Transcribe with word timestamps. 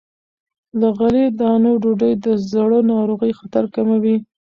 له 0.79 0.87
غلې- 0.97 1.35
دانو 1.39 1.71
ډوډۍ 1.81 2.13
د 2.25 2.25
زړه 2.49 2.79
ناروغۍ 2.91 3.31
خطر 3.39 3.63
کموي. 3.75 4.15